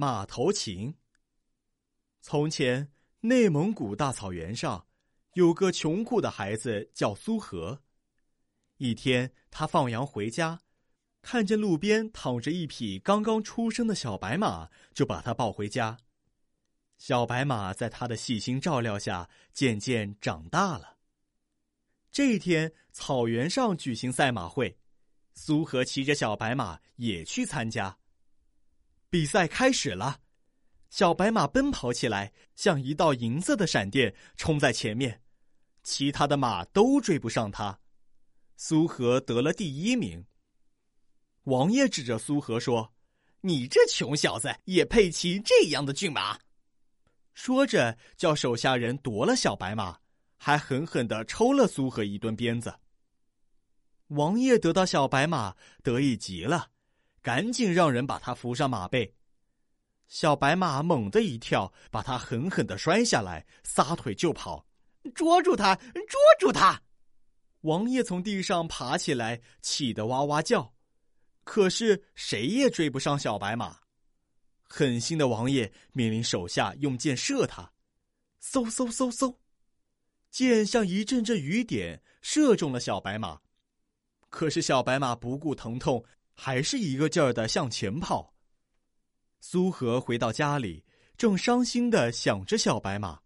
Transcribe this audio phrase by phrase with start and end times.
[0.00, 0.94] 马头琴。
[2.20, 4.86] 从前，内蒙古大草原上
[5.32, 7.82] 有个穷苦的孩子叫苏和。
[8.76, 10.60] 一天，他放羊回家，
[11.20, 15.98] 看见路边躺着一匹刚刚出生的小白马，就把它抱回家。
[16.96, 20.98] 小白马在他的细心照料下，渐渐长大了。
[22.12, 24.78] 这一天，草原上举行赛马会，
[25.34, 27.98] 苏和骑着小白马也去参加。
[29.10, 30.20] 比赛开始了，
[30.90, 35.22] 小白马奔跑起来，像一道银色的闪电，冲在前面，
[35.82, 37.78] 其他的马都追不上它。
[38.56, 40.26] 苏和得了第一名。
[41.44, 42.92] 王爷指着苏和说
[43.40, 46.38] ：“你这穷小子也配骑这样的骏马？”
[47.32, 49.98] 说着，叫手下人夺了小白马，
[50.36, 52.74] 还狠狠的抽了苏和一顿鞭子。
[54.08, 56.70] 王爷得到小白马，得意极了，
[57.28, 59.14] 赶紧让人把他扶上马背。
[60.06, 64.66] 小白马猛地一跳，把他狠狠的摔下来，撒腿就跑。
[65.14, 65.74] 捉住他！
[65.76, 66.82] 捉住他！
[67.60, 70.72] 王爷从地上爬起来，气得哇哇叫，
[71.44, 73.76] 可是谁也追不上小白马。
[74.62, 77.70] 狠心的王爷命令手下用箭射他，
[78.42, 79.36] 嗖嗖嗖嗖，
[80.30, 83.38] 箭像一阵阵雨点射中了小白马。
[84.30, 86.02] 可是小白马不顾疼痛，
[86.40, 88.32] 还是一个劲儿的向前跑。
[89.40, 90.84] 苏和回到家里，
[91.16, 93.20] 正伤心的想着小白马，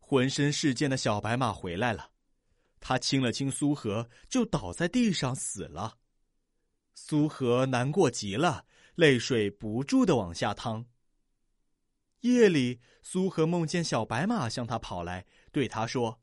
[0.00, 2.10] 浑身是箭的小白马回来了。
[2.80, 5.96] 他亲了亲苏和，就倒在地上死了。
[6.92, 10.84] 苏和难过极了，泪水不住的往下淌。
[12.22, 16.20] 夜里，苏和梦见小白马向他跑来，对他说：“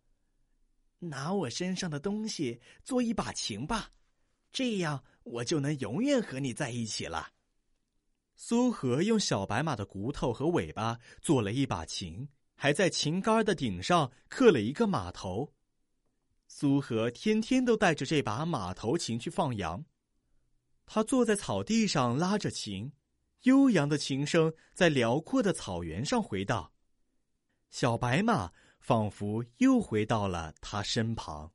[0.99, 3.91] 拿我身上的东西做一把琴吧，
[4.57, 7.29] 这样我就能永远和你在一起了。”
[8.35, 15.53] 苏和用小白马的骨头和尾巴做了一把琴，还在琴杆的顶上刻了一个马头。
[16.47, 19.85] 苏和天天都带着这把马头琴去放羊。
[20.87, 22.91] 他坐在草地上拉着琴，
[23.43, 26.71] 悠扬的琴声在辽阔的草原上回荡。
[27.69, 31.51] 小白马仿佛又回到了他身旁。